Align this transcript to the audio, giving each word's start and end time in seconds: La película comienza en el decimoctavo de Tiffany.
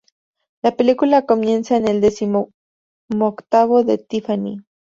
La 0.63 0.75
película 0.75 1.27
comienza 1.27 1.77
en 1.77 1.87
el 1.87 2.01
decimoctavo 2.01 3.83
de 3.83 3.99
Tiffany. 3.99 4.65